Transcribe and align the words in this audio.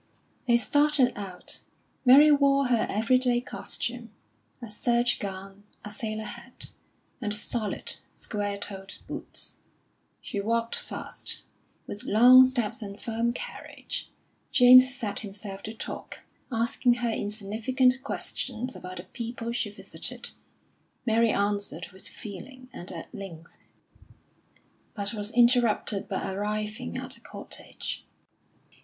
They 0.47 0.57
started 0.57 1.13
out. 1.15 1.61
Mary 2.05 2.31
wore 2.31 2.69
her 2.69 2.87
every 2.89 3.19
day 3.19 3.39
costume 3.39 4.09
a 4.59 4.67
serge 4.67 5.19
gown, 5.19 5.63
a 5.85 5.91
sailor 5.91 6.23
hat, 6.23 6.71
and 7.21 7.35
solid, 7.35 7.97
square 8.09 8.57
toed 8.57 8.95
boots. 9.07 9.59
She 10.19 10.39
walked 10.39 10.75
fast, 10.75 11.43
with 11.85 12.03
long 12.03 12.45
steps 12.45 12.81
and 12.81 12.99
firm 12.99 13.31
carriage. 13.31 14.09
James 14.51 14.91
set 14.91 15.19
himself 15.19 15.61
to 15.61 15.73
talk, 15.75 16.21
asking 16.51 16.95
her 16.95 17.11
insignificant 17.11 18.01
questions 18.03 18.75
about 18.75 18.97
the 18.97 19.03
people 19.03 19.51
she 19.51 19.69
visited. 19.69 20.31
Mary 21.05 21.29
answered 21.29 21.89
with 21.93 22.07
feeling 22.07 22.69
and 22.73 22.91
at 22.91 23.13
length, 23.13 23.59
but 24.95 25.13
was 25.13 25.29
interrupted 25.29 26.09
by 26.09 26.33
arriving 26.33 26.97
at 26.97 27.17
a 27.17 27.21
cottage. 27.21 28.03